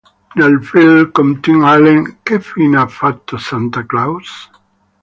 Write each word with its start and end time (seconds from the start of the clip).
Nel 0.37 0.63
film 0.63 1.11
con 1.11 1.41
Tim 1.41 1.63
Allen 1.63 2.21
"Che 2.23 2.39
fine 2.39 2.77
ha 2.79 2.87
fatto 2.87 3.37
Santa 3.37 3.85
Clause? 3.85 4.49